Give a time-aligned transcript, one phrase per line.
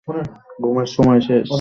[0.59, 1.47] ঘুমের সময় শেষ।